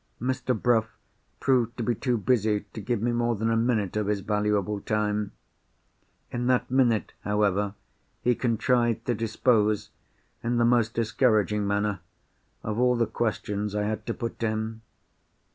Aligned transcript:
Mr. 0.19 0.59
Bruff 0.59 0.97
proved 1.39 1.77
to 1.77 1.83
be 1.83 1.93
too 1.93 2.17
busy 2.17 2.61
to 2.73 2.81
give 2.81 3.03
me 3.03 3.11
more 3.11 3.35
than 3.35 3.51
a 3.51 3.55
minute 3.55 3.95
of 3.95 4.07
his 4.07 4.21
valuable 4.21 4.79
time. 4.81 5.31
In 6.31 6.47
that 6.47 6.71
minute, 6.71 7.13
however, 7.21 7.75
he 8.23 8.33
contrived 8.33 9.05
to 9.05 9.13
dispose—in 9.13 10.57
the 10.57 10.65
most 10.65 10.95
discouraging 10.95 11.67
manner—of 11.67 12.79
all 12.79 12.95
the 12.95 13.05
questions 13.05 13.75
I 13.75 13.83
had 13.83 14.07
to 14.07 14.15
put 14.15 14.39
to 14.39 14.47
him. 14.47 14.81